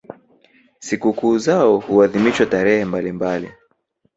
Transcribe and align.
Sikukuu 0.79 1.37
zao 1.37 1.77
huadhimishwa 1.79 2.45
tarehe 2.45 2.85
mbalimbali. 2.85 3.51